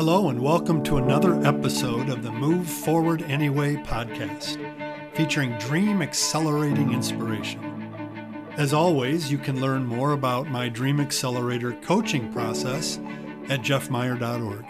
[0.00, 4.56] Hello, and welcome to another episode of the Move Forward Anyway podcast,
[5.14, 7.60] featuring dream accelerating inspiration.
[8.56, 12.96] As always, you can learn more about my Dream Accelerator coaching process
[13.50, 14.64] at jeffmeyer.org.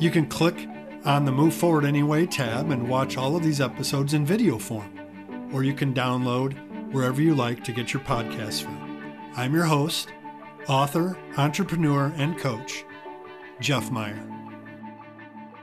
[0.00, 0.68] You can click
[1.04, 5.50] on the Move Forward Anyway tab and watch all of these episodes in video form,
[5.52, 9.12] or you can download wherever you like to get your podcasts from.
[9.34, 10.10] I'm your host,
[10.68, 12.84] author, entrepreneur, and coach,
[13.58, 14.35] Jeff Meyer.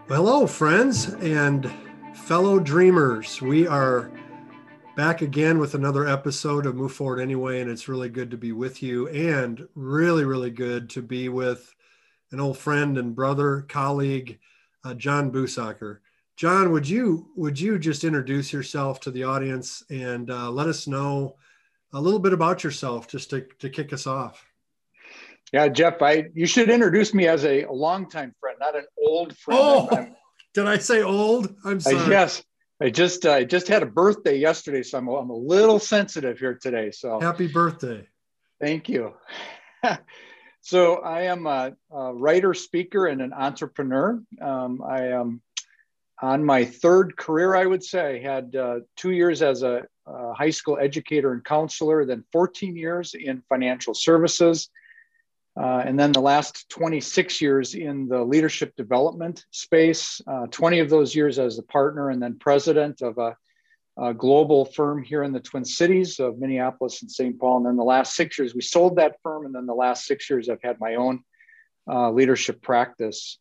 [0.09, 1.71] Hello, friends and
[2.13, 3.41] fellow dreamers.
[3.41, 4.11] We are
[4.97, 8.51] back again with another episode of Move Forward Anyway, and it's really good to be
[8.51, 11.73] with you and really, really good to be with
[12.31, 14.39] an old friend and brother, colleague,
[14.83, 15.99] uh, John Busacker.
[16.35, 20.85] John, would you would you just introduce yourself to the audience and uh, let us
[20.85, 21.37] know
[21.93, 24.45] a little bit about yourself, just to, to kick us off?
[25.53, 29.37] Yeah, Jeff, I you should introduce me as a, a longtime friend, not an old
[29.37, 29.59] friend.
[29.61, 30.15] Oh, I'm,
[30.55, 31.55] did I say old?
[31.63, 31.97] I'm sorry.
[31.97, 32.43] I, yes,
[32.81, 36.57] I just I just had a birthday yesterday, so I'm, I'm a little sensitive here
[36.59, 36.89] today.
[36.89, 38.07] So happy birthday!
[38.59, 39.13] Thank you.
[40.61, 44.19] so I am a, a, writer, speaker, and an entrepreneur.
[44.41, 45.39] Um, I am
[46.19, 48.19] on my third career, I would say.
[48.19, 52.75] I had uh, two years as a, a high school educator and counselor, then 14
[52.75, 54.71] years in financial services
[55.55, 60.89] uh, and then the last 26 years in the leadership development space, uh, 20 of
[60.89, 63.37] those years as a partner and then president of a,
[63.97, 67.39] a, global firm here in the Twin Cities of Minneapolis and St.
[67.39, 67.57] Paul.
[67.57, 69.45] And then the last six years, we sold that firm.
[69.45, 71.23] And then the last six years, I've had my own
[71.87, 73.37] uh, leadership practice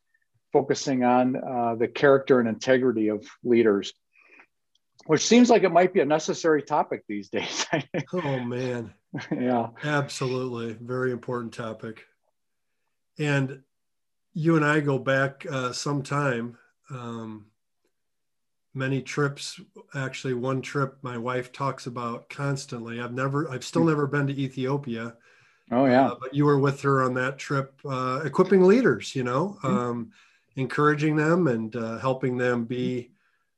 [0.52, 3.94] focusing on uh, the character and integrity of leaders,
[5.06, 7.67] which seems like it might be a necessary topic these days.
[8.12, 8.92] oh, man.
[9.31, 9.69] yeah.
[9.83, 10.75] Absolutely.
[10.81, 12.05] Very important topic.
[13.19, 13.62] And
[14.33, 16.56] you and I go back uh, some time,
[16.91, 17.47] um,
[18.75, 19.61] many trips.
[19.95, 23.01] Actually, one trip my wife talks about constantly.
[23.01, 25.14] I've never, I've still never been to Ethiopia.
[25.70, 26.08] Oh, yeah.
[26.08, 29.79] Uh, but you were with her on that trip, uh, equipping leaders, you know, mm-hmm.
[29.79, 30.12] um,
[30.57, 33.11] encouraging them and uh, helping them be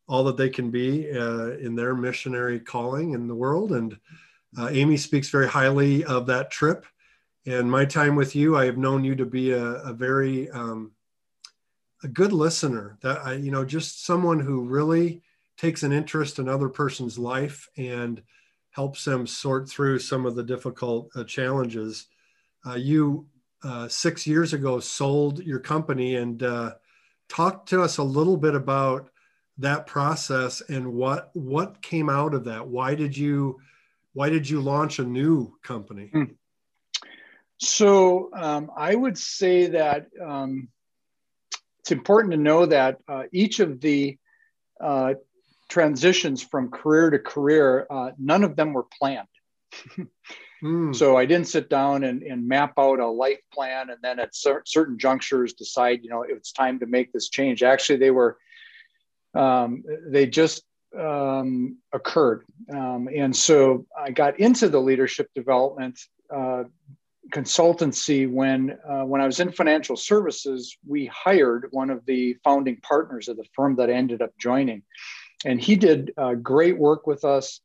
[0.07, 3.73] all that they can be uh, in their missionary calling in the world.
[3.73, 3.99] And
[4.59, 6.87] uh, Amy speaks very highly of that trip.
[7.47, 10.93] And my time with you, I have known you to be a, a very um,
[12.03, 12.99] a good listener.
[13.03, 15.23] That I, you know, just someone who really
[15.57, 18.23] takes an interest in other person's life and
[18.71, 22.07] helps them sort through some of the difficult uh, challenges.
[22.67, 23.27] Uh, you
[23.63, 26.73] uh, six years ago sold your company and uh,
[27.29, 29.11] talked to us a little bit about
[29.59, 32.67] that process and what what came out of that.
[32.67, 33.61] Why did you
[34.13, 36.11] why did you launch a new company?
[36.13, 36.25] Hmm.
[37.59, 40.69] So um, I would say that um,
[41.81, 44.19] it's important to know that uh, each of the
[44.81, 45.15] uh,
[45.69, 49.29] transitions from career to career, uh, none of them were planned.
[50.63, 50.95] mm.
[50.95, 54.35] So I didn't sit down and, and, map out a life plan and then at
[54.35, 57.63] cer- certain junctures decide, you know, it's time to make this change.
[57.63, 58.39] Actually, they were,
[59.35, 60.63] um, they just
[60.99, 62.45] um, occurred.
[62.73, 65.99] Um, and so I got into the leadership development
[66.35, 66.65] uh,
[67.31, 70.77] consultancy when uh, when I was in financial services.
[70.87, 74.83] We hired one of the founding partners of the firm that I ended up joining,
[75.45, 77.61] and he did uh, great work with us.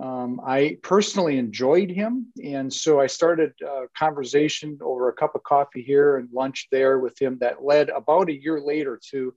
[0.00, 5.42] Um, I personally enjoyed him, and so I started a conversation over a cup of
[5.42, 9.32] coffee here and lunch there with him that led about a year later to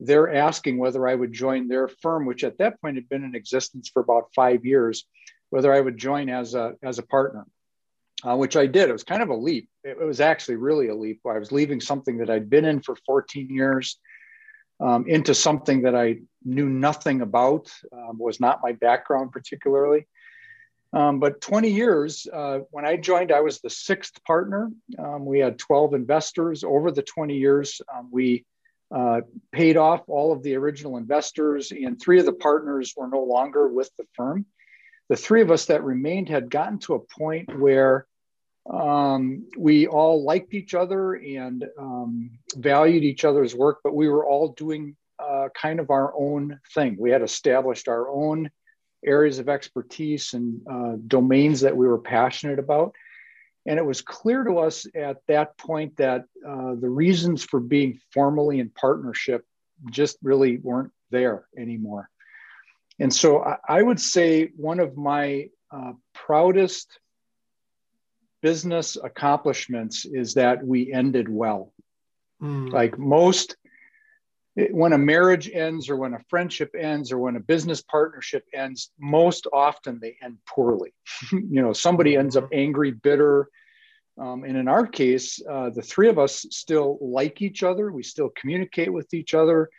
[0.00, 3.34] they're asking whether I would join their firm, which at that point had been in
[3.34, 5.04] existence for about five years,
[5.50, 7.46] whether I would join as a, as a partner,
[8.22, 8.88] uh, which I did.
[8.88, 9.68] It was kind of a leap.
[9.82, 11.20] It, was actually really a leap.
[11.26, 13.98] I was leaving something that I'd been in for 14 years
[14.80, 20.06] um, into something that I knew nothing about, um, was not my background particularly.
[20.92, 24.70] Um, but 20 years, uh, when I joined, I was the sixth partner.
[24.98, 26.64] Um, we had 12 investors.
[26.64, 28.46] Over the 20 years, um, we
[28.90, 29.20] uh,
[29.52, 33.68] paid off all of the original investors, and three of the partners were no longer
[33.68, 34.46] with the firm.
[35.08, 38.06] The three of us that remained had gotten to a point where
[38.68, 44.26] um, we all liked each other and um, valued each other's work, but we were
[44.26, 46.96] all doing uh, kind of our own thing.
[46.98, 48.50] We had established our own
[49.04, 52.94] areas of expertise and uh, domains that we were passionate about.
[53.68, 58.00] And it was clear to us at that point that uh, the reasons for being
[58.14, 59.44] formally in partnership
[59.90, 62.08] just really weren't there anymore.
[62.98, 66.98] And so I, I would say one of my uh, proudest
[68.40, 71.74] business accomplishments is that we ended well.
[72.40, 72.72] Mm.
[72.72, 73.54] Like most,
[74.70, 78.90] when a marriage ends or when a friendship ends or when a business partnership ends,
[78.98, 80.92] most often they end poorly.
[81.32, 82.60] you know, somebody ends up mm-hmm.
[82.60, 83.48] angry, bitter.
[84.20, 87.92] Um, and in our case, uh, the three of us still like each other.
[87.92, 89.70] We still communicate with each other.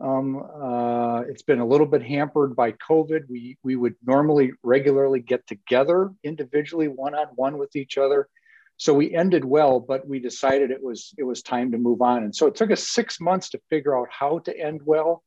[0.00, 3.28] Um, uh, it's been a little bit hampered by COVID.
[3.28, 8.28] We we would normally regularly get together individually, one on one with each other.
[8.76, 12.24] So we ended well, but we decided it was it was time to move on.
[12.24, 15.22] And so it took us six months to figure out how to end well,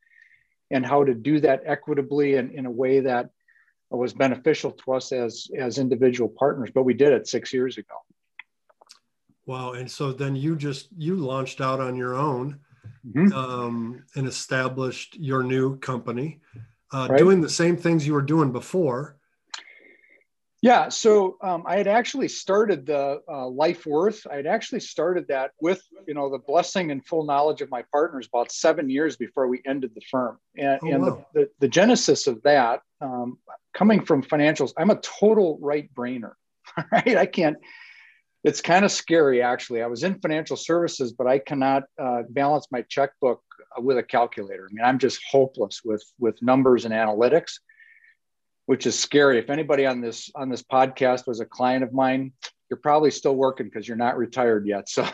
[0.71, 3.29] and how to do that equitably and in a way that
[3.89, 6.69] was beneficial to us as as individual partners.
[6.73, 7.95] But we did it six years ago.
[9.45, 9.73] Wow!
[9.73, 12.59] And so then you just you launched out on your own
[13.05, 13.31] mm-hmm.
[13.33, 16.41] um, and established your new company,
[16.93, 17.17] uh, right.
[17.17, 19.17] doing the same things you were doing before.
[20.61, 24.25] Yeah, so um, I had actually started the uh, Life Worth.
[24.29, 27.83] I had actually started that with you know the blessing and full knowledge of my
[27.91, 30.39] partners about seven years before we ended the firm.
[30.57, 31.25] And, oh, and wow.
[31.33, 33.37] the, the, the, genesis of that, um,
[33.75, 36.33] coming from financials, I'm a total right brainer.
[36.91, 37.57] Right, I can't
[38.43, 42.67] it's kind of scary actually i was in financial services but i cannot uh, balance
[42.71, 43.41] my checkbook
[43.79, 47.59] with a calculator i mean i'm just hopeless with with numbers and analytics
[48.67, 52.31] which is scary if anybody on this on this podcast was a client of mine
[52.69, 55.07] you're probably still working because you're not retired yet so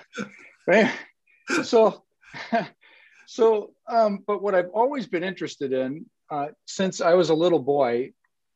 [1.63, 2.03] so
[3.25, 7.59] so um, but what i've always been interested in uh, since i was a little
[7.59, 8.11] boy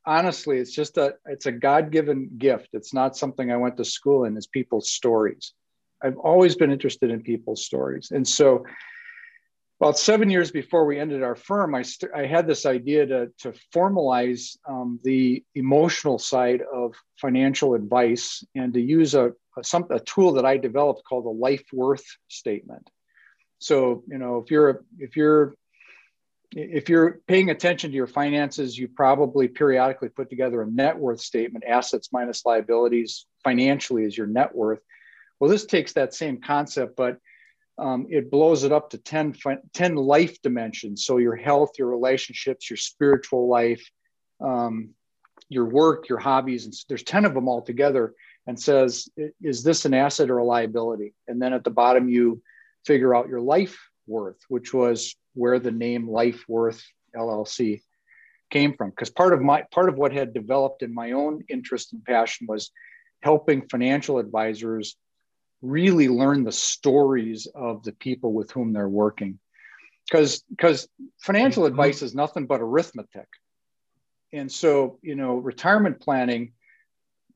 [0.07, 2.69] honestly, it's just a it's a God-given gift.
[2.73, 4.37] It's not something I went to school in.
[4.37, 5.53] It's people's stories.
[6.01, 8.65] I've always been interested in people's stories, and so
[9.79, 13.27] about seven years before we ended our firm, I, st- I had this idea to,
[13.39, 19.85] to formalize um, the emotional side of financial advice and to use a, a, some,
[19.91, 22.89] a tool that I developed called a life worth statement.
[23.59, 25.55] So, you know, if you're if you're
[26.51, 31.19] if you're paying attention to your finances, you probably periodically put together a net worth
[31.19, 34.79] statement, assets minus liabilities, financially is your net worth.
[35.39, 37.17] Well, this takes that same concept, but
[37.79, 39.35] um, it blows it up to 10,
[39.73, 41.05] 10 life dimensions.
[41.05, 43.87] So your health, your relationships, your spiritual life,
[44.41, 44.89] um,
[45.49, 48.13] your work, your hobbies, and there's 10 of them all together
[48.47, 49.09] and says,
[49.41, 51.13] is this an asset or a liability?
[51.27, 52.41] And then at the bottom, you
[52.85, 53.77] figure out your life
[54.07, 56.83] worth, which was where the name Life Worth
[57.15, 57.81] LLC
[58.49, 58.89] came from.
[58.89, 62.47] Because part of my part of what had developed in my own interest and passion
[62.47, 62.71] was
[63.21, 64.95] helping financial advisors
[65.61, 69.39] really learn the stories of the people with whom they're working.
[70.05, 70.87] Because because
[71.19, 71.73] financial mm-hmm.
[71.73, 73.27] advice is nothing but arithmetic.
[74.31, 76.53] And so, you know, retirement planning,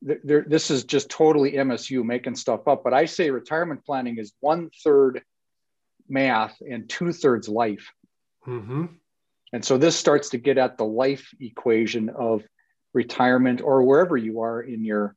[0.02, 2.84] there, this is just totally MSU making stuff up.
[2.84, 5.22] But I say retirement planning is one third
[6.10, 7.92] math and two thirds life.
[8.48, 8.86] Mm-hmm.
[9.54, 12.44] And so this starts to get at the life equation of
[12.94, 15.16] retirement or wherever you are in your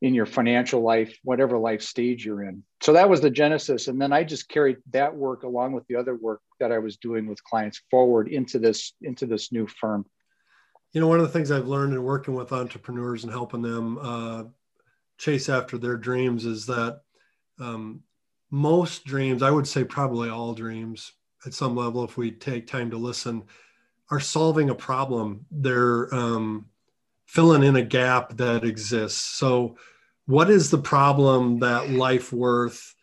[0.00, 2.62] in your financial life, whatever life stage you're in.
[2.82, 3.88] So that was the genesis.
[3.88, 6.96] And then I just carried that work along with the other work that I was
[6.98, 10.06] doing with clients forward into this into this new firm.
[10.92, 13.98] You know, one of the things I've learned in working with entrepreneurs and helping them
[14.00, 14.44] uh,
[15.18, 17.02] chase after their dreams is that
[17.58, 18.02] um,
[18.50, 21.12] most dreams, I would say probably all dreams
[21.44, 23.42] at some level, if we take time to listen,
[24.10, 25.44] are solving a problem.
[25.50, 26.66] They're um,
[27.28, 29.20] filling in a gap that exists.
[29.20, 29.76] So,
[30.26, 32.94] what is the problem that life worth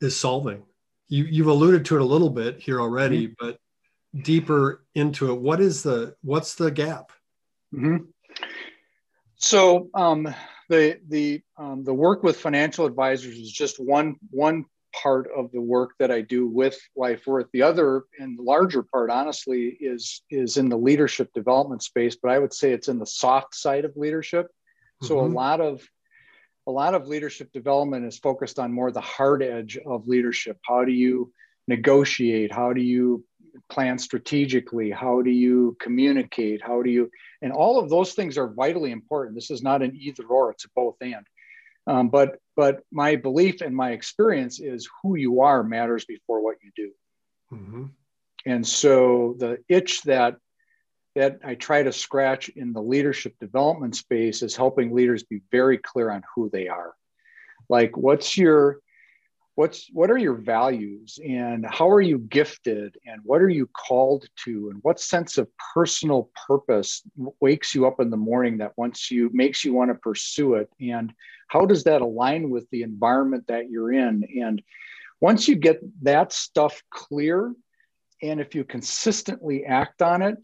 [0.00, 0.62] is solving?
[1.08, 3.34] You, you've alluded to it a little bit here already, mm-hmm.
[3.38, 3.58] but
[4.22, 7.12] deeper into it, what is the what's the gap?
[7.74, 8.04] Mm-hmm.
[9.36, 10.32] So um,
[10.68, 15.60] the the um, the work with financial advisors is just one one part of the
[15.60, 17.46] work that I do with Life Worth.
[17.52, 22.38] The other and larger part, honestly, is is in the leadership development space, but I
[22.38, 24.46] would say it's in the soft side of leadership.
[24.46, 25.06] Mm-hmm.
[25.06, 25.34] So a mm-hmm.
[25.34, 25.82] lot of
[26.66, 30.58] a lot of leadership development is focused on more the hard edge of leadership.
[30.62, 31.32] How do you
[31.66, 32.52] negotiate?
[32.52, 33.24] How do you
[33.70, 34.90] plan strategically?
[34.90, 36.62] How do you communicate?
[36.62, 37.10] How do you
[37.42, 39.34] and all of those things are vitally important.
[39.34, 41.26] This is not an either or, it's a both and.
[41.86, 46.56] Um, but but my belief and my experience is who you are matters before what
[46.62, 46.92] you do.
[47.52, 47.84] Mm-hmm.
[48.46, 50.36] And so the itch that
[51.14, 55.78] that I try to scratch in the leadership development space is helping leaders be very
[55.78, 56.94] clear on who they are.
[57.68, 58.80] Like what's your
[59.54, 64.26] what's what are your values and how are you gifted and what are you called
[64.44, 67.02] to and what sense of personal purpose
[67.40, 70.70] wakes you up in the morning that once you makes you want to pursue it
[70.80, 71.12] and
[71.48, 74.62] how does that align with the environment that you're in and
[75.22, 77.54] once you get that stuff clear,
[78.24, 80.34] and if you consistently act on it,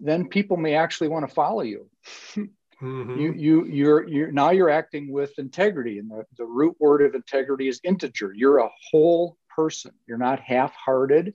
[0.00, 1.90] then people may actually want to follow you.
[2.82, 3.18] Mm-hmm.
[3.18, 7.14] You you you're you're now you're acting with integrity, and the, the root word of
[7.14, 8.32] integrity is integer.
[8.32, 9.90] You're a whole person.
[10.06, 11.34] You're not half-hearted.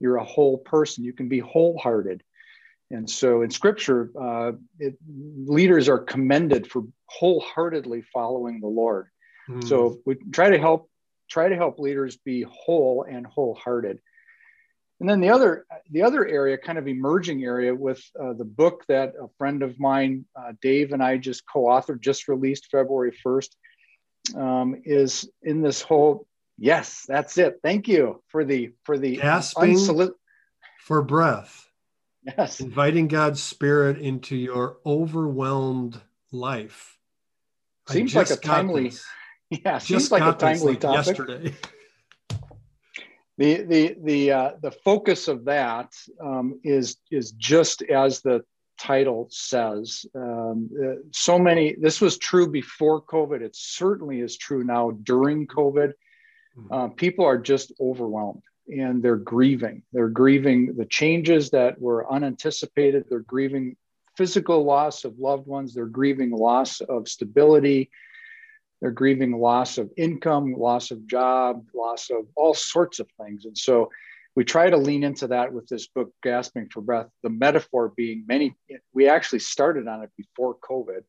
[0.00, 1.04] You're a whole person.
[1.04, 2.22] You can be wholehearted.
[2.90, 4.96] And so in scripture, uh, it,
[5.44, 9.08] leaders are commended for wholeheartedly following the Lord.
[9.48, 9.62] Mm.
[9.68, 10.90] So we try to help
[11.28, 14.00] try to help leaders be whole and wholehearted.
[15.00, 18.84] And then the other the other area, kind of emerging area, with uh, the book
[18.88, 23.56] that a friend of mine, uh, Dave, and I just co-authored, just released February first,
[24.34, 26.26] um, is in this whole.
[26.58, 27.60] Yes, that's it.
[27.62, 30.16] Thank you for the for the gasping unsolicited
[30.80, 31.68] for breath.
[32.24, 32.60] Yes.
[32.60, 36.00] Inviting God's Spirit into your overwhelmed
[36.32, 36.98] life.
[37.88, 38.92] Seems like a timely,
[39.50, 41.06] yeah, seems like a timely like topic.
[41.06, 41.54] Yesterday.
[43.38, 48.44] The the the uh, the focus of that um, is is just as the
[48.78, 50.06] title says.
[50.14, 51.76] Um, uh, so many.
[51.80, 53.40] This was true before COVID.
[53.40, 55.92] It certainly is true now during COVID.
[56.56, 56.72] Mm-hmm.
[56.72, 59.82] Uh, people are just overwhelmed and they're grieving.
[59.92, 63.04] They're grieving the changes that were unanticipated.
[63.08, 63.76] They're grieving
[64.16, 65.74] physical loss of loved ones.
[65.74, 67.90] They're grieving loss of stability.
[68.80, 73.44] They're grieving loss of income, loss of job, loss of all sorts of things.
[73.44, 73.90] And so
[74.36, 77.08] we try to lean into that with this book, Gasping for Breath.
[77.22, 78.54] The metaphor being many,
[78.92, 81.02] we actually started on it before COVID.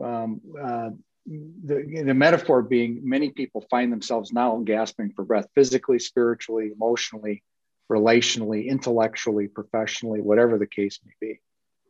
[0.00, 0.90] Um, uh,
[1.26, 7.42] the, the metaphor being many people find themselves now gasping for breath physically, spiritually, emotionally,
[7.90, 11.40] relationally, intellectually, professionally, whatever the case may be.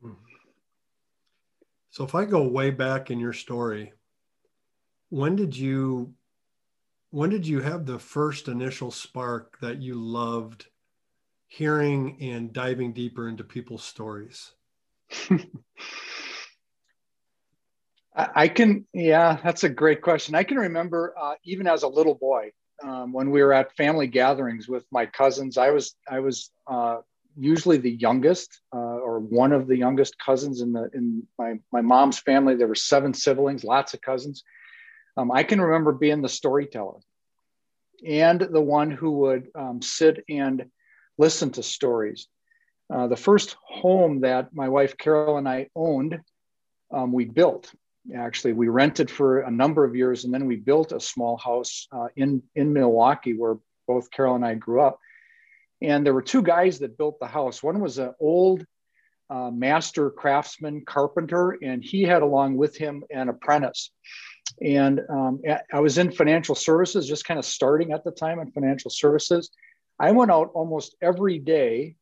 [0.01, 0.13] Hmm.
[1.91, 3.93] So, if I go way back in your story,
[5.11, 6.15] when did you
[7.11, 10.67] when did you have the first initial spark that you loved
[11.47, 14.53] hearing and diving deeper into people's stories?
[18.15, 20.35] I can, yeah, that's a great question.
[20.35, 22.51] I can remember uh, even as a little boy
[22.83, 25.57] um, when we were at family gatherings with my cousins.
[25.57, 26.99] I was I was uh,
[27.39, 31.81] usually the youngest uh, or one of the youngest cousins in the in my my
[31.81, 32.57] mom's family.
[32.57, 34.43] There were seven siblings, lots of cousins.
[35.19, 37.01] Um, I can remember being the storyteller
[38.07, 40.67] and the one who would um, sit and
[41.19, 42.29] listen to stories.
[42.93, 46.21] Uh, the first home that my wife Carol and I owned,
[46.93, 47.73] um, we built.
[48.17, 51.89] Actually we rented for a number of years and then we built a small house
[51.91, 53.57] uh, in in milwaukee where
[53.87, 55.01] both carol and i grew up.
[55.83, 57.63] And there were two guys that built the house.
[57.63, 58.65] One was an old
[59.29, 63.91] uh, master craftsman carpenter and he had along with him an apprentice
[64.63, 65.41] and um,
[65.73, 69.51] i was in financial services just kind of starting at the time in financial services
[69.99, 71.97] i went out almost every day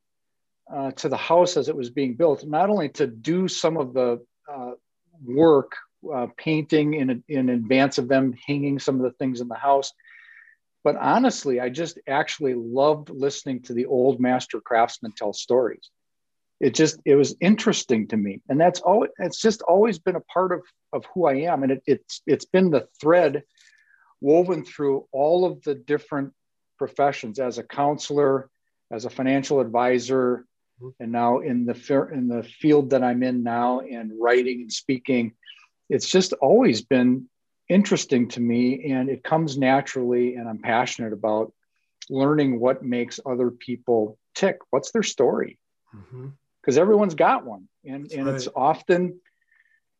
[0.73, 3.95] uh, to the house as it was being built not only to do some of
[3.95, 4.73] the uh,
[5.25, 5.73] work
[6.13, 9.93] uh, painting in, in advance of them hanging some of the things in the house.
[10.85, 15.91] But honestly, I just actually loved listening to the old master craftsmen tell stories.
[16.61, 19.07] It just it was interesting to me, and that's all.
[19.19, 22.47] It's just always been a part of of who I am, and it, it's it's
[22.47, 23.43] been the thread
[24.21, 26.33] woven through all of the different
[26.79, 28.49] professions as a counselor,
[28.91, 30.47] as a financial advisor,
[30.81, 30.89] mm-hmm.
[30.99, 35.35] and now in the in the field that I'm in now, and writing and speaking
[35.89, 37.29] it's just always been
[37.69, 38.91] interesting to me.
[38.91, 41.53] And it comes naturally and i'm passionate about
[42.09, 44.59] learning what makes other people tick.
[44.71, 45.59] What's their story
[46.67, 46.83] because mm-hmm.
[46.83, 48.35] everyone's got one and, That's and right.
[48.35, 49.21] it's often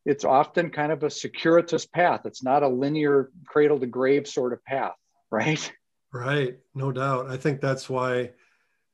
[0.05, 4.53] it's often kind of a circuitous path it's not a linear cradle to grave sort
[4.53, 4.95] of path
[5.31, 5.71] right
[6.13, 8.31] right no doubt i think that's why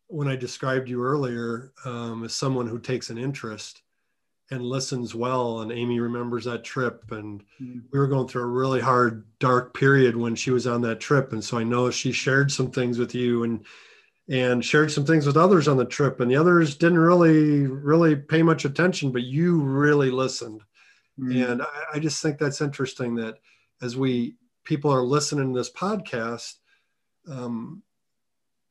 [0.08, 3.82] when i described you earlier um, as someone who takes an interest
[4.52, 5.62] and listens well.
[5.62, 7.12] And Amy remembers that trip.
[7.12, 7.82] And mm.
[7.92, 11.34] we were going through a really hard, dark period when she was on that trip.
[11.34, 13.66] And so I know she shared some things with you and
[14.30, 16.20] and shared some things with others on the trip.
[16.20, 20.62] And the others didn't really, really pay much attention, but you really listened.
[21.20, 21.52] Mm.
[21.52, 23.38] And I, I just think that's interesting that
[23.82, 26.54] as we people are listening to this podcast,
[27.28, 27.84] um,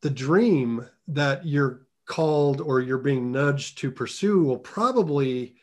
[0.00, 5.54] the dream that you're called or you're being nudged to pursue will probably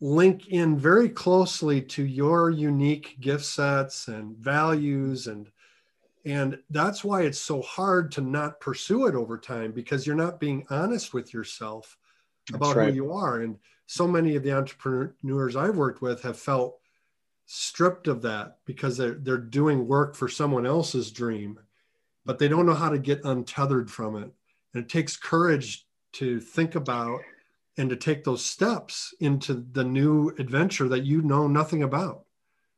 [0.00, 5.50] link in very closely to your unique gift sets and values and
[6.24, 10.40] and that's why it's so hard to not pursue it over time because you're not
[10.40, 11.96] being honest with yourself
[12.52, 12.88] about right.
[12.88, 16.78] who you are and so many of the entrepreneurs I've worked with have felt
[17.46, 21.58] stripped of that because they're they're doing work for someone else's dream
[22.24, 24.30] but they don't know how to get untethered from it.
[24.72, 27.20] And it takes courage to think about
[27.76, 32.24] and to take those steps into the new adventure that you know nothing about.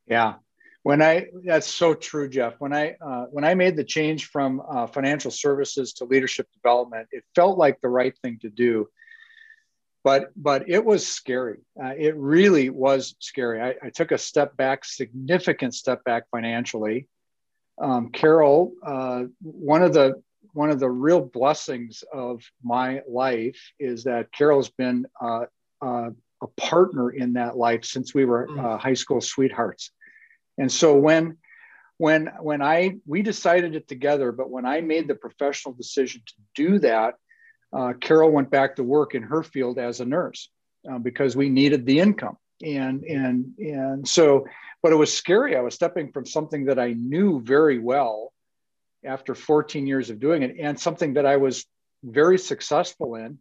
[0.06, 0.34] Yeah.
[0.86, 2.54] When I that's so true, Jeff.
[2.60, 7.08] When I uh, when I made the change from uh, financial services to leadership development,
[7.10, 8.88] it felt like the right thing to do
[10.06, 11.58] but but it was scary.
[11.82, 13.60] Uh, it really was scary.
[13.60, 17.08] I, I, took a step back, significant step back financially.
[17.82, 24.04] Um, Carol, uh, one of the one of the real blessings of my life is
[24.04, 25.46] that Carol's been uh,
[25.84, 28.64] uh a partner in that life since we were mm.
[28.64, 29.90] uh, high school sweethearts.
[30.58, 31.38] And so when
[31.98, 36.34] when when I we decided it together, but when I made the professional decision to
[36.54, 37.14] do that,
[37.72, 40.50] uh, Carol went back to work in her field as a nurse
[40.90, 42.36] uh, because we needed the income.
[42.64, 44.46] And, and, and so,
[44.82, 45.56] but it was scary.
[45.56, 48.32] I was stepping from something that I knew very well
[49.04, 51.66] after 14 years of doing it and something that I was
[52.02, 53.38] very successful in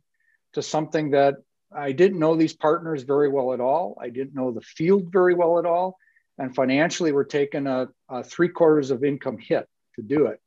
[0.53, 1.35] to something that
[1.75, 3.97] I didn't know these partners very well at all.
[4.01, 5.97] I didn't know the field very well at all.
[6.37, 10.39] And financially, we're taking a, a three quarters of income hit to do it.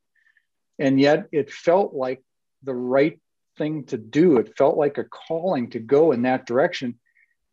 [0.78, 2.23] And yet it felt like
[2.62, 3.18] the right
[3.57, 4.37] thing to do.
[4.37, 6.99] It felt like a calling to go in that direction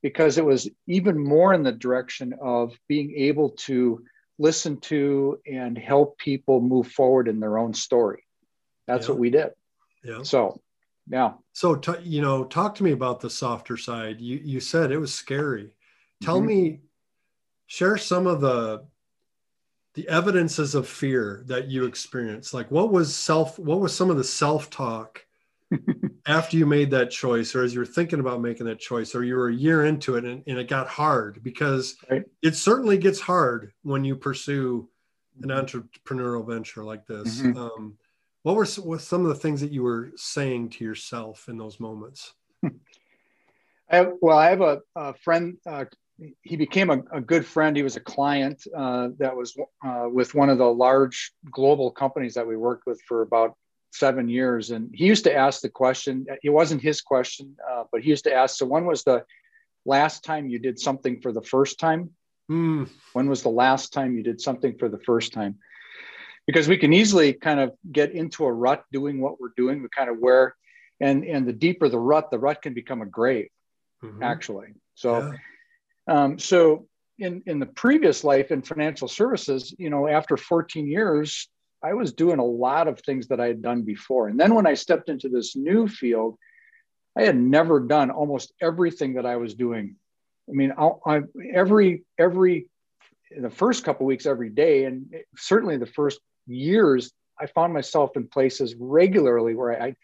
[0.02, 4.04] because it was even more in the direction of being able to
[4.38, 8.24] listen to and help people move forward in their own story.
[8.88, 9.12] That's yeah.
[9.12, 9.50] what we did.
[10.04, 10.22] Yeah.
[10.24, 10.62] So,
[11.10, 11.34] yeah.
[11.54, 14.22] So, t- you know, talk to me about the softer side.
[14.22, 15.72] You you said it was scary.
[16.22, 16.48] Tell mm-hmm.
[16.48, 16.80] me,
[17.68, 18.86] share some of the
[19.96, 22.54] the evidences of fear that you experienced.
[22.54, 23.58] Like, what was self?
[23.58, 25.26] What was some of the self talk
[26.28, 29.24] after you made that choice or as you were thinking about making that choice or
[29.24, 32.24] you were a year into it and, and it got hard because right.
[32.42, 34.88] it certainly gets hard when you pursue
[35.42, 37.58] an entrepreneurial venture like this mm-hmm.
[37.58, 37.98] um,
[38.44, 41.80] what were what some of the things that you were saying to yourself in those
[41.80, 45.86] moments I have, well i have a, a friend uh,
[46.42, 50.34] he became a, a, good friend he was a client uh, that was uh, with
[50.34, 53.56] one of the large global companies that we worked with for about
[53.92, 54.72] seven years.
[54.72, 58.26] And he used to ask the question, it wasn't his question, uh, but he used
[58.26, 59.24] to ask, so when was the
[59.86, 62.12] last time you did something for the first time?
[62.50, 62.90] Mm.
[63.14, 65.58] When was the last time you did something for the first time?
[66.46, 69.82] Because we can easily kind of get into a rut doing what we're doing.
[69.82, 70.56] We kind of wear,
[71.00, 73.50] and and the deeper the rut, the rut can become a grave,
[74.04, 74.22] mm-hmm.
[74.22, 74.68] actually.
[74.94, 75.32] So, yeah.
[76.08, 76.88] Um, so
[77.18, 81.48] in in the previous life in financial services, you know, after 14 years,
[81.84, 84.28] I was doing a lot of things that I had done before.
[84.28, 86.38] And then when I stepped into this new field,
[87.18, 89.96] I had never done almost everything that I was doing.
[90.50, 91.22] I mean, I, I,
[91.54, 92.68] every every
[93.36, 98.28] the first couple weeks every day, and certainly the first years, I found myself in
[98.28, 99.96] places regularly where I, I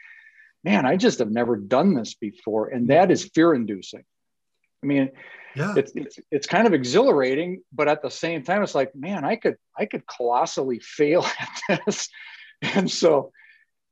[0.63, 4.03] man, I just have never done this before, and that is fear-inducing.
[4.83, 5.11] I mean,
[5.55, 5.73] yeah.
[5.75, 9.35] it's, it's it's kind of exhilarating, but at the same time, it's like, man, I
[9.35, 11.25] could I could colossally fail
[11.69, 12.09] at this,
[12.61, 13.31] and so,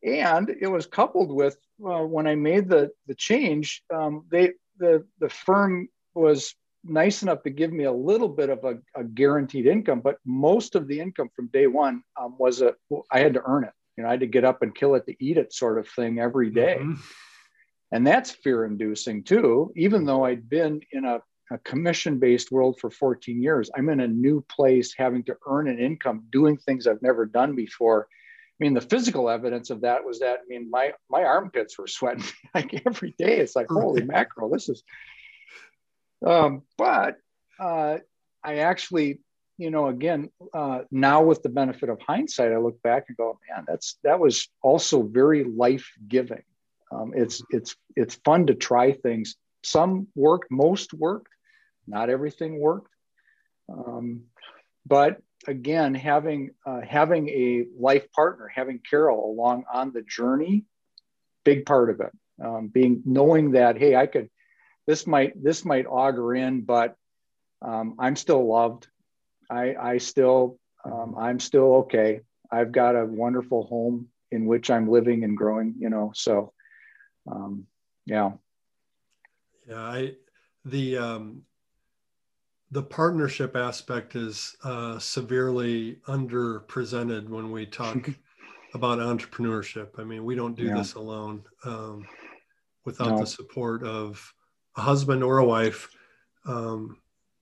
[0.04, 5.06] and it was coupled with uh, when I made the the change, um, they the
[5.20, 9.66] the firm was nice enough to give me a little bit of a, a guaranteed
[9.66, 12.76] income, but most of the income from day one um, was a
[13.12, 13.74] I had to earn it.
[13.98, 15.88] You know, I had to get up and kill it to eat it sort of
[15.88, 16.78] thing every day.
[16.80, 17.02] Mm-hmm.
[17.92, 22.80] And that's fear inducing too, even though I'd been in a a commission based world
[22.80, 23.70] for 14 years.
[23.76, 27.56] I'm in a new place having to earn an income doing things I've never done
[27.56, 28.08] before.
[28.60, 31.88] I mean, the physical evidence of that was that, I mean, my, my armpits were
[31.88, 33.40] sweating like every day.
[33.40, 34.84] It's like, holy mackerel, this is,
[36.26, 37.16] um, but
[37.60, 37.98] uh,
[38.44, 39.20] I actually,
[39.58, 43.40] you know, again, uh, now with the benefit of hindsight, I look back and go,
[43.50, 46.44] man, that's, that was also very life giving.
[46.92, 49.36] Um, it's, it's, it's fun to try things.
[49.64, 51.30] Some worked, most worked
[51.90, 52.92] not everything worked.
[53.72, 54.24] Um,
[54.86, 60.66] but again, having uh, having a life partner, having Carol along on the journey,
[61.44, 62.12] big part of it.
[62.44, 64.30] Um, being knowing that hey, I could
[64.88, 66.96] this might this might auger in, but
[67.62, 68.88] um, I'm still loved.
[69.50, 72.22] I I still um, I'm still okay.
[72.52, 75.76] I've got a wonderful home in which I'm living and growing.
[75.78, 76.54] You know, so
[77.30, 77.68] um,
[78.06, 78.32] yeah.
[79.68, 80.14] Yeah, I
[80.66, 81.44] the um,
[82.72, 88.10] the partnership aspect is uh, severely underrepresented when we talk
[88.74, 90.00] about entrepreneurship.
[90.00, 90.76] I mean, we don't do yeah.
[90.76, 92.06] this alone um,
[92.86, 93.20] without no.
[93.20, 94.34] the support of
[94.78, 95.90] a husband or a wife,
[96.46, 96.98] um,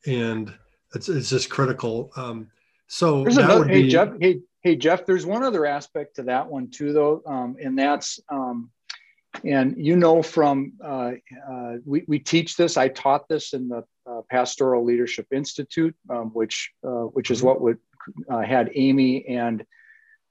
[0.05, 0.53] and
[0.95, 2.11] it's, it's just critical.
[2.15, 2.47] Um,
[2.87, 6.23] so There's another, hey, be, Jeff, hey, hey, Hey, Jeff, there's one other aspect to
[6.23, 8.69] that one too, though, um, and that's, um,
[9.43, 11.11] and you know, from uh,
[11.51, 12.77] uh, we, we teach this.
[12.77, 17.47] I taught this in the uh, Pastoral Leadership Institute, um, which uh, which is mm-hmm.
[17.47, 17.77] what would
[18.29, 19.65] uh, had Amy and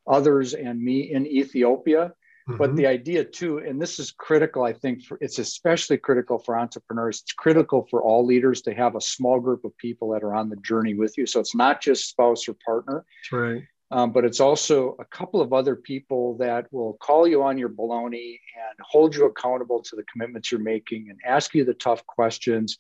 [0.07, 2.13] others and me in Ethiopia.
[2.49, 2.59] Mm-hmm.
[2.59, 6.57] But the idea too, and this is critical, I think, for, it's especially critical for
[6.57, 7.23] entrepreneurs.
[7.23, 10.49] It's critical for all leaders to have a small group of people that are on
[10.49, 11.27] the journey with you.
[11.27, 13.05] So it's not just spouse or partner.
[13.23, 13.63] That's right.
[13.91, 17.69] Um, but it's also a couple of other people that will call you on your
[17.69, 22.05] baloney and hold you accountable to the commitments you're making and ask you the tough
[22.05, 22.79] questions.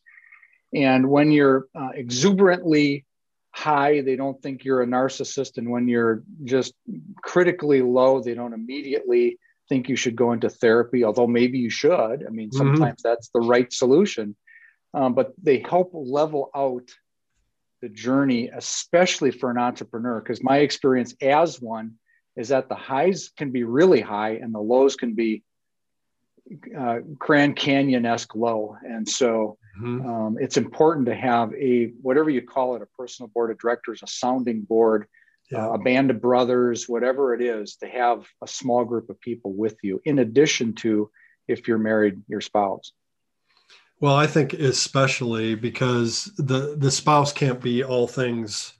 [0.74, 3.04] And when you're uh, exuberantly
[3.50, 5.58] high, they don't think you're a narcissist.
[5.58, 6.74] And when you're just
[7.22, 9.38] critically low, they don't immediately
[9.68, 12.24] think you should go into therapy, although maybe you should.
[12.26, 12.58] I mean, mm-hmm.
[12.58, 13.08] sometimes mm-hmm.
[13.08, 14.36] that's the right solution.
[14.92, 16.90] Um, but they help level out
[17.82, 20.20] the journey, especially for an entrepreneur.
[20.20, 21.94] Because my experience as one
[22.36, 25.42] is that the highs can be really high and the lows can be
[26.78, 28.76] uh, Grand Canyon esque low.
[28.82, 30.08] And so mm-hmm.
[30.08, 34.02] um, it's important to have a, whatever you call it, a personal board of directors,
[34.02, 35.06] a sounding board
[35.50, 35.66] yeah.
[35.66, 39.52] uh, a band of brothers, whatever it is, to have a small group of people
[39.52, 41.10] with you, in addition to
[41.48, 42.92] if you're married, your spouse.
[44.00, 48.74] Well, I think especially because the the spouse can't be all things,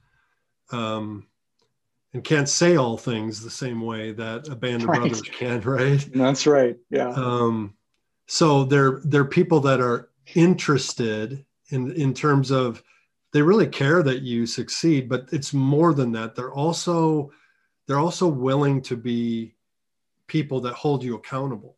[0.73, 1.27] um,
[2.13, 5.01] and can't say all things the same way that a band of right.
[5.01, 6.07] brothers can, right?
[6.15, 6.77] That's right.
[6.91, 7.11] Yeah.
[7.11, 7.75] Um,
[8.27, 12.83] so they're they're people that are interested in in terms of
[13.33, 17.31] they really care that you succeed but it's more than that they're also
[17.87, 19.55] they're also willing to be
[20.27, 21.77] people that hold you accountable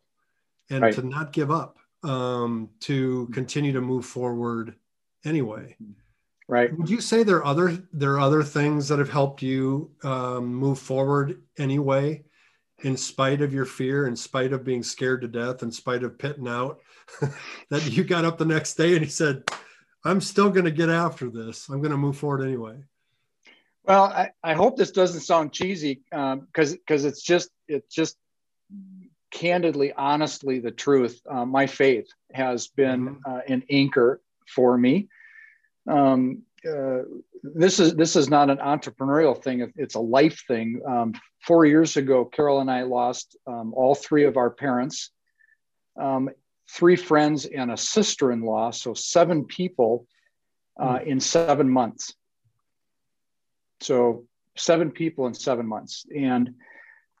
[0.71, 0.93] and right.
[0.95, 4.75] to not give up um, to continue to move forward
[5.25, 5.75] anyway
[6.47, 9.91] right would you say there are other there are other things that have helped you
[10.03, 12.23] um, move forward anyway
[12.83, 16.17] in spite of your fear in spite of being scared to death in spite of
[16.17, 16.79] pitting out
[17.69, 19.43] that you got up the next day and he said
[20.03, 21.67] I'm still going to get after this.
[21.69, 22.77] I'm going to move forward anyway.
[23.83, 28.17] Well, I, I hope this doesn't sound cheesy because um, because it's just it's just
[29.39, 31.21] candidly, honestly, the truth.
[31.29, 33.31] Uh, my faith has been mm-hmm.
[33.31, 34.19] uh, an anchor
[34.53, 35.07] for me.
[35.87, 37.03] Um, uh,
[37.41, 40.81] this is this is not an entrepreneurial thing; it's a life thing.
[40.85, 45.11] Um, four years ago, Carol and I lost um, all three of our parents,
[45.97, 46.29] um,
[46.69, 50.05] three friends and a sister-in-law, so seven people
[50.77, 51.11] uh, hmm.
[51.11, 52.13] in seven months.
[53.79, 54.25] So
[54.57, 56.55] seven people in seven months, and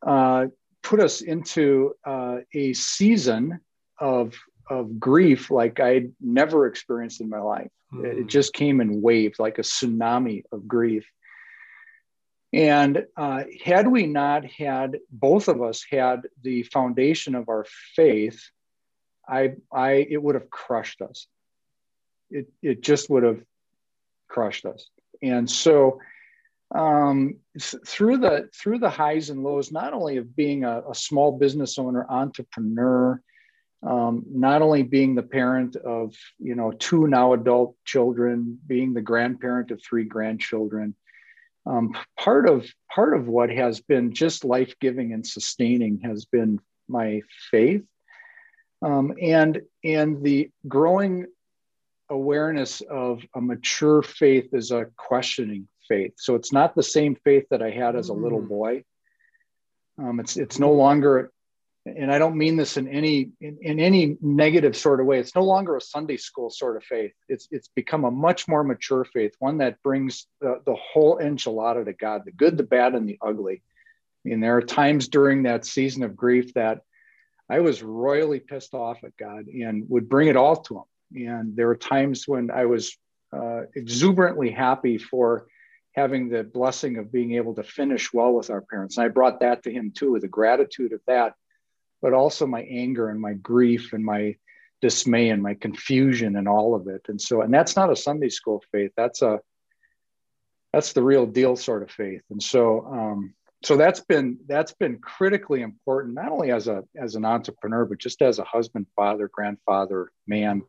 [0.05, 0.47] uh,
[0.81, 3.59] put us into uh, a season
[3.99, 4.35] of
[4.69, 7.71] of grief like I'd never experienced in my life.
[7.91, 8.21] Mm.
[8.21, 11.09] It just came in waves, like a tsunami of grief.
[12.53, 17.65] And uh, had we not had both of us had the foundation of our
[17.95, 18.41] faith
[19.29, 21.27] I, I, it would have crushed us.
[22.31, 23.41] It, it just would have
[24.27, 24.87] crushed us.
[25.21, 25.99] And so,
[26.73, 31.31] um, through the through the highs and lows, not only of being a, a small
[31.31, 33.21] business owner, entrepreneur,
[33.81, 39.01] um, not only being the parent of you know two now adult children, being the
[39.01, 40.93] grandparent of three grandchildren,
[41.65, 46.59] um, part of part of what has been just life giving and sustaining has been
[46.87, 47.83] my faith.
[48.83, 51.25] Um, and and the growing
[52.09, 56.13] awareness of a mature faith is a questioning faith.
[56.17, 58.47] So it's not the same faith that I had as a little mm.
[58.47, 58.83] boy.
[59.97, 61.31] Um, it's it's no longer,
[61.85, 65.19] and I don't mean this in any in, in any negative sort of way.
[65.19, 67.11] It's no longer a Sunday school sort of faith.
[67.27, 71.83] It's it's become a much more mature faith, one that brings the, the whole enchilada
[71.83, 73.61] to God, the good, the bad, and the ugly.
[74.25, 76.81] I mean, there are times during that season of grief that
[77.49, 81.27] I was royally pissed off at God and would bring it all to Him.
[81.27, 82.95] And there were times when I was
[83.33, 85.47] uh, exuberantly happy for
[85.99, 88.97] having the blessing of being able to finish well with our parents.
[88.97, 91.33] And I brought that to Him too, with the gratitude of that,
[92.01, 94.35] but also my anger and my grief and my
[94.81, 97.01] dismay and my confusion and all of it.
[97.09, 98.91] And so, and that's not a Sunday school faith.
[98.95, 99.39] That's a
[100.71, 102.21] that's the real deal sort of faith.
[102.29, 103.33] And so, um,
[103.63, 107.97] so that's been that's been critically important not only as a as an entrepreneur but
[107.97, 110.61] just as a husband father grandfather man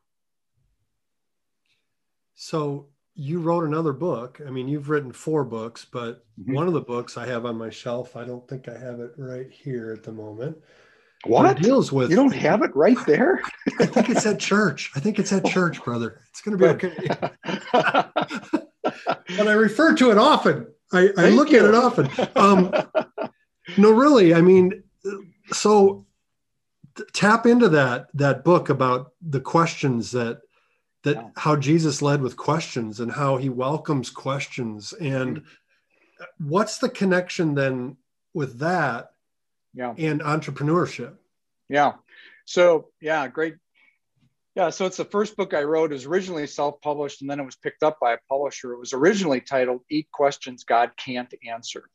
[2.34, 2.88] so
[3.20, 6.54] you wrote another book i mean you've written four books but mm-hmm.
[6.54, 9.12] one of the books i have on my shelf i don't think i have it
[9.18, 10.56] right here at the moment
[11.24, 13.42] what it deals with you don't have it right there
[13.78, 16.70] i think it's at church i think it's at church brother it's going to be
[16.70, 16.94] okay
[19.36, 21.58] but i refer to it often I, I look you.
[21.60, 22.08] at it often.
[22.36, 22.72] Um,
[23.78, 24.34] no, really.
[24.34, 24.82] I mean,
[25.52, 26.06] so
[27.12, 30.40] tap into that that book about the questions that
[31.02, 31.28] that yeah.
[31.36, 34.92] how Jesus led with questions and how he welcomes questions.
[34.92, 36.48] And mm-hmm.
[36.48, 37.96] what's the connection then
[38.34, 39.12] with that
[39.74, 39.94] yeah.
[39.96, 41.14] and entrepreneurship?
[41.68, 41.94] Yeah.
[42.44, 43.54] So yeah great.
[44.54, 45.90] Yeah so it's the first book i wrote.
[45.90, 48.72] It was originally self-published and then it was picked up by a publisher.
[48.72, 51.88] It was originally titled eight questions god can't answer.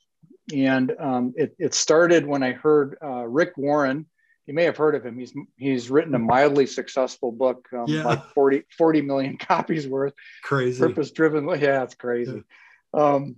[0.53, 4.07] And um, it, it started when i heard uh, rick warren
[4.45, 5.17] you may have heard of him.
[5.17, 8.03] He's he's written a mildly successful book, um, yeah.
[8.03, 10.13] like 40, 40 million copies worth.
[10.43, 10.79] Crazy.
[10.79, 11.47] Purpose driven.
[11.47, 12.43] Yeah, it's crazy.
[12.93, 13.03] Yeah.
[13.03, 13.35] Um,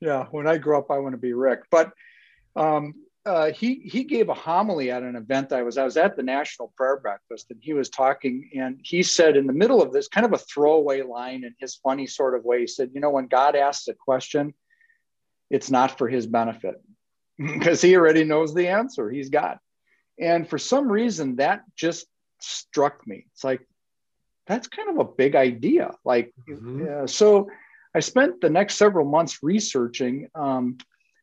[0.00, 0.26] yeah.
[0.30, 1.60] When I grew up, I want to be Rick.
[1.70, 1.92] But
[2.56, 5.78] um, uh, he he gave a homily at an event I was.
[5.78, 9.46] I was at the National Prayer Breakfast, and he was talking, and he said in
[9.46, 12.60] the middle of this, kind of a throwaway line in his funny sort of way,
[12.60, 14.54] he said, "You know, when God asks a question,
[15.50, 16.82] it's not for His benefit."
[17.40, 19.10] because he already knows the answer.
[19.10, 19.58] He's God.
[20.20, 22.06] And for some reason, that just
[22.40, 23.26] struck me.
[23.32, 23.66] It's like,
[24.46, 25.92] that's kind of a big idea.
[26.04, 27.04] Like, mm-hmm.
[27.04, 27.48] uh, so
[27.94, 30.78] I spent the next several months researching um,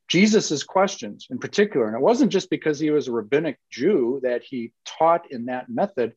[0.08, 1.88] Jesus's questions in particular.
[1.88, 5.70] And it wasn't just because he was a rabbinic Jew that he taught in that
[5.70, 6.14] method.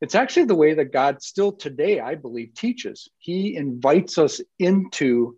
[0.00, 3.08] It's actually the way that God still today, I believe, teaches.
[3.18, 5.36] He invites us into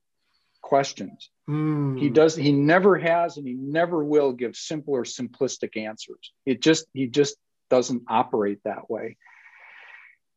[0.61, 1.31] questions.
[1.51, 1.99] Mm.
[1.99, 2.37] He does.
[2.37, 6.33] He never has, and he never will give simple or simplistic answers.
[6.47, 7.37] It just he just
[7.71, 9.17] doesn't operate that way.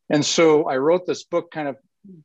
[0.10, 1.78] And so I wrote this book, kind of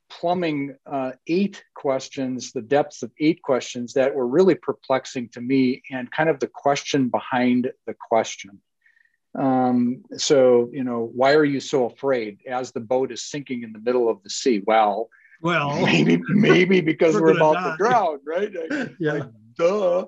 [0.09, 5.83] plumbing uh, eight questions, the depths of eight questions that were really perplexing to me,
[5.91, 8.61] and kind of the question behind the question.
[9.39, 13.73] Um, so, you know, why are you so afraid as the boat is sinking in
[13.73, 14.63] the middle of the sea?
[14.67, 17.71] Well, well, maybe maybe because we're, we're about die.
[17.71, 18.51] to drown, right?
[18.53, 19.13] Like, yeah.
[19.13, 20.07] Like, duh.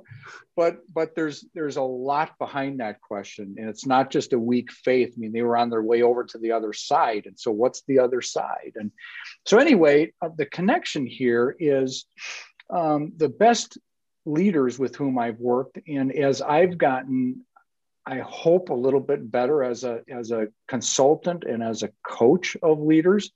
[0.57, 4.71] But but there's there's a lot behind that question, and it's not just a weak
[4.71, 5.14] faith.
[5.16, 7.83] I mean, they were on their way over to the other side, and so what's
[7.87, 8.73] the other side?
[8.75, 8.90] And
[9.47, 12.05] so anyway, uh, the connection here is
[12.69, 13.79] um, the best
[14.27, 17.45] leaders with whom I've worked, and as I've gotten
[18.07, 22.57] I hope a little bit better as a as a consultant and as a coach
[22.62, 23.31] of leaders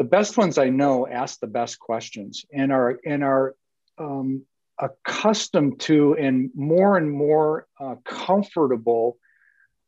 [0.00, 3.54] the best ones I know ask the best questions and are and are
[3.98, 4.46] um,
[4.78, 9.18] accustomed to and more and more uh, comfortable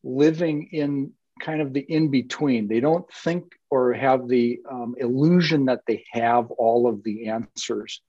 [0.04, 2.68] living in kind of the in between.
[2.68, 8.02] They don't think or have the um, illusion that they have all of the answers.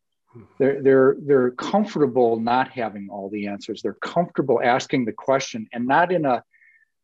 [0.60, 3.82] They're, they're, they're comfortable not having all the answers.
[3.82, 6.44] They're comfortable asking the question and not in a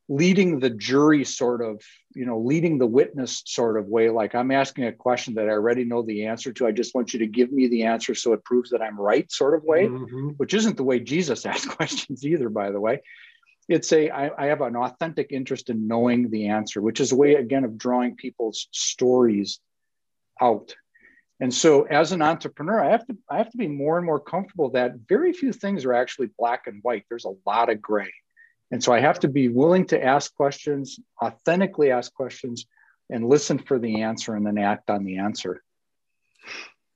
[0.10, 1.82] leading the jury sort of
[2.16, 4.10] you know leading the witness sort of way.
[4.10, 6.68] Like i'm asking a question that i already know the answer to.
[6.68, 9.32] I just want you to give me the answer so it proves that i'm right
[9.32, 10.30] sort of way mm-hmm.
[10.30, 13.02] which isn't the way jesus asked questions either by the way.
[13.70, 17.16] It's a I, I have an authentic interest in knowing the answer which is a
[17.16, 19.60] way again of drawing people's stories
[20.42, 20.74] out.
[21.42, 24.20] And so as an entrepreneur i have to i have to be more and more
[24.20, 27.06] comfortable that very few things are actually black and white.
[27.10, 28.12] There's a lot of gray
[28.72, 32.66] and so I have to be willing to ask questions, authentically ask questions,
[33.10, 35.64] and listen for the answer and then act on the answer.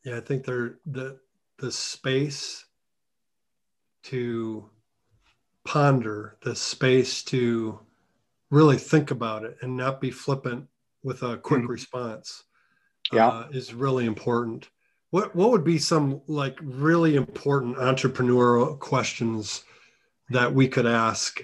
[0.06, 1.20] Yeah, I think there the
[1.58, 2.66] the space
[4.04, 4.70] to
[5.66, 7.80] ponder, the space to
[8.52, 10.68] really think about it and not be flippant
[11.04, 11.72] with a quick mm-hmm.
[11.72, 12.44] response
[13.12, 13.28] yeah.
[13.28, 14.70] Uh, is really important.
[15.10, 19.64] What what would be some like really important entrepreneurial questions
[20.30, 21.42] that we could ask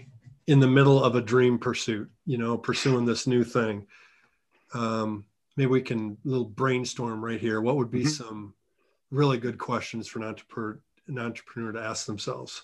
[0.50, 3.86] in the middle of a dream pursuit, you know, pursuing this new thing.
[4.74, 7.62] Um, maybe we can little brainstorm right here.
[7.62, 8.10] What would be mm-hmm.
[8.10, 8.56] some
[9.12, 12.64] really good questions for an entrepreneur, an entrepreneur to ask themselves?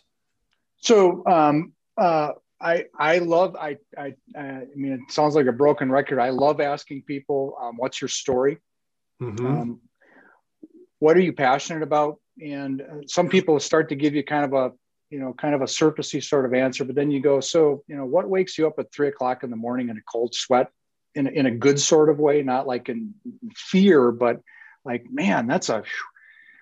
[0.77, 5.91] So um, uh, I I love I, I I mean it sounds like a broken
[5.91, 6.17] record.
[6.17, 8.57] I love asking people, um, "What's your story?
[9.21, 9.45] Mm-hmm.
[9.45, 9.81] Um,
[10.97, 14.53] what are you passionate about?" And uh, some people start to give you kind of
[14.53, 14.71] a
[15.09, 16.83] you know, kind of a surfacey sort of answer.
[16.83, 19.49] But then you go, so, you know, what wakes you up at three o'clock in
[19.49, 20.69] the morning in a cold sweat
[21.13, 23.13] in, in a good sort of way, not like in
[23.55, 24.41] fear, but
[24.83, 25.83] like, man, that's a,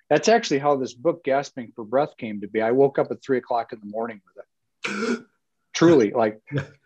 [0.10, 2.62] that's actually how this book, Gasping for Breath, came to be.
[2.62, 5.24] I woke up at three o'clock in the morning with it.
[5.74, 6.40] Truly, like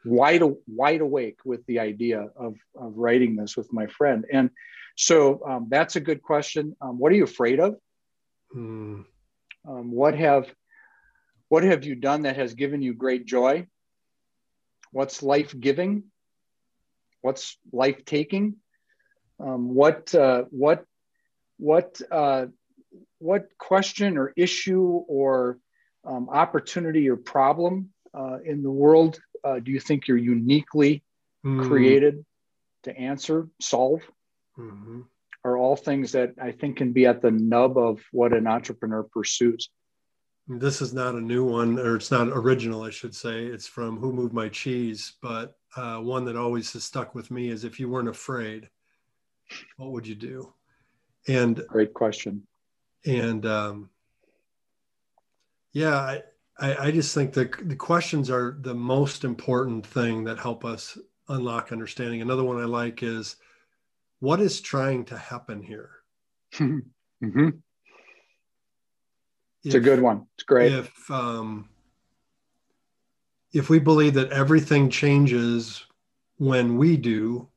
[0.06, 4.24] wide, wide awake with the idea of, of writing this with my friend.
[4.32, 4.50] And
[4.96, 6.74] so um, that's a good question.
[6.80, 7.76] Um, what are you afraid of?
[8.54, 9.02] Hmm.
[9.67, 10.50] Um, what have
[11.50, 13.68] what have you done that has given you great joy?
[14.92, 16.04] What's life giving?
[17.22, 18.56] What's life taking?
[19.40, 20.86] Um, what uh, what
[21.58, 22.48] what uh,
[23.20, 25.60] what question or issue or
[26.06, 31.04] um, opportunity or problem uh, in the world uh, do you think you're uniquely
[31.46, 31.68] mm.
[31.68, 32.26] created
[32.84, 34.02] to answer, solve?
[34.58, 35.02] Mm-hmm.
[35.44, 39.04] Are all things that I think can be at the nub of what an entrepreneur
[39.04, 39.70] pursues.
[40.48, 43.46] This is not a new one, or it's not original, I should say.
[43.46, 47.50] It's from Who Moved My Cheese, but uh, one that always has stuck with me
[47.50, 48.70] is if you weren't afraid,
[49.76, 50.54] what would you do?
[51.28, 52.44] And great question.
[53.06, 53.90] And um,
[55.74, 56.24] yeah, I,
[56.58, 60.98] I, I just think the, the questions are the most important thing that help us
[61.28, 62.22] unlock understanding.
[62.22, 63.36] Another one I like is
[64.20, 65.92] what is trying to happen here?
[66.54, 67.50] mm-hmm.
[69.63, 70.28] It's if, a good one.
[70.36, 70.72] It's great.
[70.72, 71.67] If um,
[73.54, 75.86] if we believe that everything changes
[76.38, 77.48] when we do,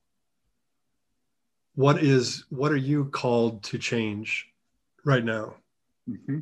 [1.74, 4.48] what is what are you called to change
[5.04, 5.54] right now?
[6.08, 6.38] Mm-hmm.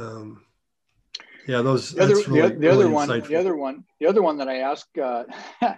[0.00, 0.42] Um,
[1.46, 1.92] yeah, those.
[1.92, 4.48] The other, really, the, the really other one, the other one, the other one that
[4.48, 5.24] I ask, uh,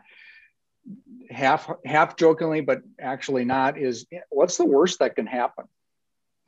[1.31, 5.67] half half jokingly, but actually not, is what's the worst that can happen?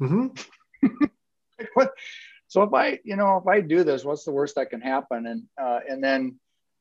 [0.00, 0.87] Mm-hmm.
[1.74, 1.92] what,
[2.51, 5.25] so if I, you know, if I do this, what's the worst that can happen?
[5.29, 6.41] And uh, and then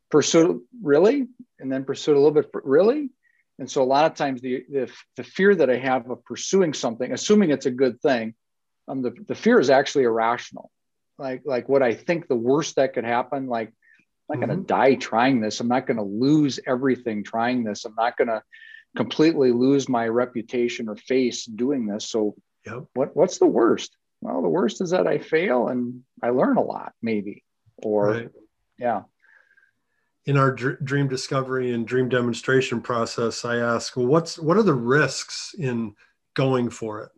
[0.10, 1.28] pursue really,
[1.60, 3.12] and then pursue a little bit really.
[3.60, 6.74] And so a lot of times the, the, the fear that I have of pursuing
[6.74, 8.34] something, assuming it's a good thing,
[8.88, 10.72] um, the, the fear is actually irrational.
[11.20, 13.72] Like like what I think the worst that could happen, like
[14.28, 14.82] I'm not going to mm-hmm.
[14.82, 15.60] die trying this.
[15.60, 17.86] I'm not going to lose everything trying this.
[17.86, 18.42] I'm not going to
[18.96, 22.10] completely lose my reputation or face doing this.
[22.10, 22.34] So,
[22.66, 22.86] yep.
[22.96, 23.96] what what's the worst?
[24.22, 27.44] Well, the worst is that I fail and I learn a lot, maybe.
[27.78, 28.30] Or, right.
[28.78, 29.04] yeah.
[30.26, 34.64] In our dr- dream discovery and dream demonstration process, I ask, well, what's what are
[34.64, 35.96] the risks in
[36.36, 37.10] going for it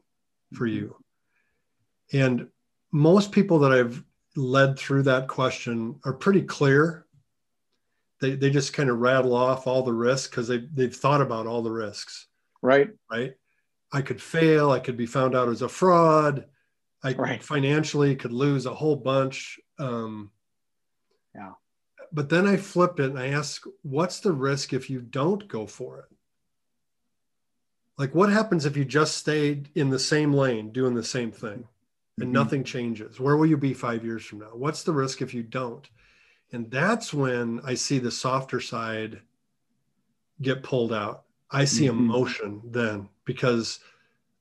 [0.53, 0.75] for mm-hmm.
[0.75, 0.95] you?
[2.13, 2.47] And
[2.91, 4.03] most people that I've
[4.35, 7.05] led through that question are pretty clear.
[8.19, 11.47] They, they just kind of rattle off all the risks because they, they've thought about
[11.47, 12.27] all the risks.
[12.61, 12.89] Right.
[13.09, 13.33] Right.
[13.91, 14.71] I could fail.
[14.71, 16.45] I could be found out as a fraud.
[17.03, 17.43] I right.
[17.43, 19.59] financially could lose a whole bunch.
[19.79, 20.31] Um,
[21.33, 21.53] yeah.
[22.11, 25.65] But then I flip it and I ask, what's the risk if you don't go
[25.65, 26.05] for it?
[27.97, 31.67] Like, what happens if you just stayed in the same lane doing the same thing?
[32.17, 32.33] and mm-hmm.
[32.33, 35.43] nothing changes where will you be five years from now what's the risk if you
[35.43, 35.89] don't
[36.51, 39.21] and that's when i see the softer side
[40.41, 41.99] get pulled out i see mm-hmm.
[41.99, 43.79] emotion then because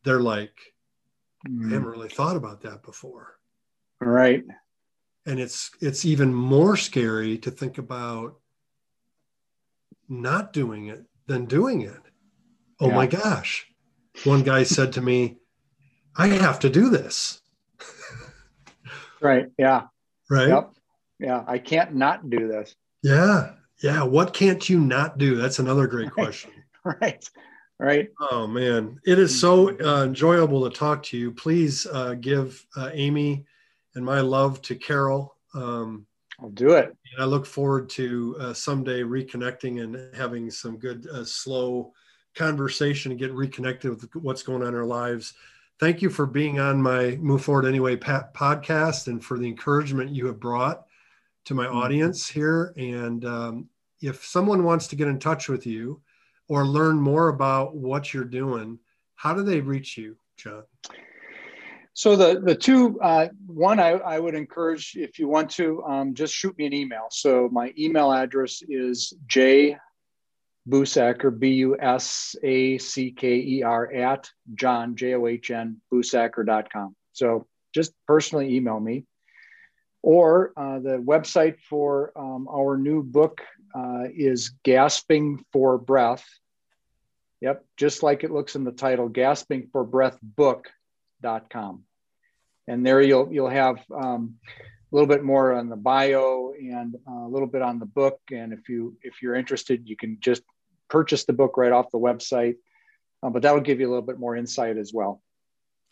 [0.05, 0.70] they're like
[1.49, 1.71] mm-hmm.
[1.71, 3.39] i haven't really thought about that before
[4.01, 4.45] right
[5.27, 8.37] and it's it's even more scary to think about
[10.09, 12.01] not doing it than doing it
[12.81, 12.95] oh yeah.
[12.95, 13.67] my gosh
[14.25, 15.37] one guy said to me
[16.17, 17.41] i have to do this
[19.21, 19.51] Right.
[19.59, 19.83] Yeah.
[20.29, 20.49] Right.
[20.49, 20.71] Yep.
[21.19, 21.45] Yeah.
[21.47, 22.75] I can't not do this.
[23.03, 23.53] Yeah.
[23.83, 24.03] Yeah.
[24.03, 25.37] What can't you not do?
[25.37, 26.25] That's another great right.
[26.25, 26.51] question.
[26.83, 27.29] Right.
[27.81, 28.11] Right.
[28.31, 31.33] Oh man, it is so uh, enjoyable to talk to you.
[31.33, 33.47] Please uh, give uh, Amy
[33.95, 35.35] and my love to Carol.
[35.55, 36.07] Um,
[36.41, 36.87] I'll do it.
[36.87, 41.93] And I look forward to uh, someday reconnecting and having some good, uh, slow
[42.35, 45.35] conversation and get reconnected with what's going on in our lives
[45.81, 50.27] thank you for being on my Move Forward Anyway podcast and for the encouragement you
[50.27, 50.85] have brought
[51.47, 51.79] to my mm-hmm.
[51.79, 52.75] audience here.
[52.77, 53.69] And um,
[54.03, 56.03] if someone wants to get in touch with you
[56.51, 58.77] or learn more about what you're doing,
[59.15, 60.65] how do they reach you, John?
[61.95, 66.13] So the the two uh, one I, I would encourage if you want to um,
[66.13, 67.07] just shoot me an email.
[67.13, 69.77] So my email address is j
[70.69, 75.81] Busacker, B U S A C K E R, at John, J O H N,
[75.93, 76.97] Busacker.com.
[77.13, 79.05] So just personally email me.
[80.03, 83.43] Or uh, the website for um, our new book
[83.75, 86.27] uh, is Gasping for Breath.
[87.41, 91.85] Yep, just like it looks in the title, Gasping for Breath Book.com.
[92.69, 94.37] And there you'll, you'll have um,
[94.93, 98.21] a little bit more on the bio and uh, a little bit on the book.
[98.33, 100.43] And if you if you're interested, you can just
[100.89, 102.57] purchase the book right off the website.
[103.23, 105.23] Uh, but that will give you a little bit more insight as well.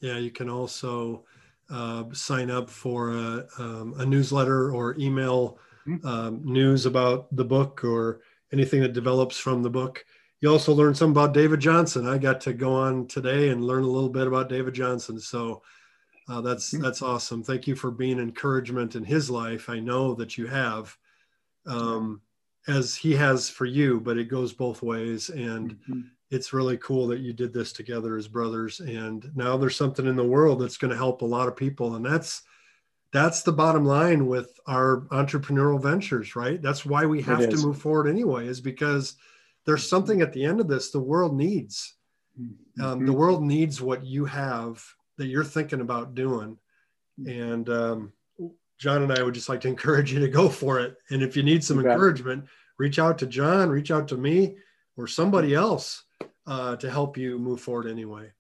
[0.01, 1.25] Yeah, you can also
[1.71, 5.59] uh, sign up for a, um, a, newsletter or email.
[6.05, 8.21] Um, news about the book or
[8.53, 10.05] anything that develops from the book.
[10.41, 12.07] You also learn some about David Johnson.
[12.07, 15.19] I got to go on today and learn a little bit about David Johnson.
[15.19, 15.63] So
[16.29, 16.83] uh, that's mm-hmm.
[16.83, 17.43] that's awesome.
[17.43, 19.69] Thank you for being encouragement in his life.
[19.69, 20.97] I know that you have,
[21.67, 22.21] um,
[22.69, 25.31] as he has for you, but it goes both ways.
[25.31, 26.01] And mm-hmm.
[26.31, 30.17] it's really cool that you did this together as brothers and now there's something in
[30.17, 32.43] the world that's going to help a lot of people and that's
[33.13, 36.61] that's the bottom line with our entrepreneurial ventures right?
[36.61, 39.17] That's why we have to move forward anyway is because
[39.65, 41.95] there's something at the end of this the world needs.
[42.41, 42.85] Mm-hmm.
[42.85, 44.85] um, the world needs what you have
[45.17, 46.57] that you're thinking about doing.
[47.27, 48.13] And um,
[48.79, 50.97] john and i would just like to encourage you to go for it.
[51.11, 52.45] And if you need some you encouragement
[52.79, 54.57] reach out to john reach out to me
[54.97, 56.05] or somebody else
[56.47, 58.31] uh, to help you move forward anyway.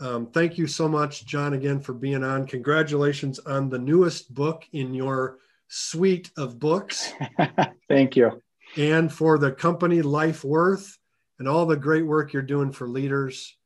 [0.00, 2.46] Um, thank you so much, John, again for being on.
[2.46, 5.38] Congratulations on the newest book in your
[5.68, 7.12] suite of books.
[7.88, 8.40] thank you.
[8.76, 10.98] And for the company Life Worth
[11.38, 13.56] and all the great work you're doing for leaders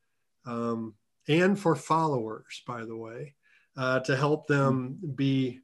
[0.45, 0.95] um,
[1.27, 3.35] and for followers, by the way,
[3.77, 5.59] uh, to help them be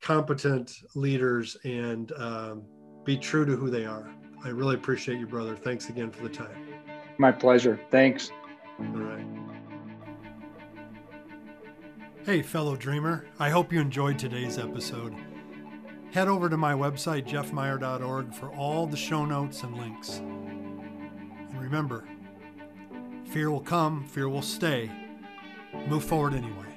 [0.00, 2.64] competent leaders and um,
[3.04, 4.14] be true to who they are.
[4.44, 5.56] I really appreciate you, brother.
[5.56, 6.56] Thanks again for the time.
[7.16, 7.80] My pleasure.
[7.90, 8.30] Thanks.
[8.78, 9.53] All right.
[12.24, 13.26] Hey, fellow dreamer.
[13.38, 15.14] I hope you enjoyed today's episode.
[16.12, 20.20] Head over to my website, jeffmeyer.org, for all the show notes and links.
[20.20, 22.08] And remember,
[23.26, 24.90] fear will come, fear will stay.
[25.86, 26.73] Move forward anyway.